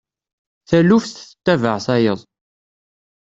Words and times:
Taluft 0.69 1.15
tettabaε 1.17 1.79
tayeḍ. 1.85 2.19